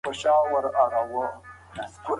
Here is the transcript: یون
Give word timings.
یون 0.09 1.25